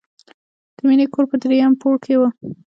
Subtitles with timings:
[0.75, 2.21] د مینې کور په دریم پوړ کې و